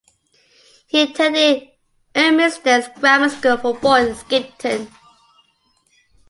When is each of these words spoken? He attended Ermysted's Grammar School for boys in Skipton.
He 0.87 1.03
attended 1.03 1.69
Ermysted's 2.15 2.87
Grammar 2.99 3.29
School 3.29 3.57
for 3.57 3.75
boys 3.77 4.07
in 4.07 4.15
Skipton. 4.15 4.91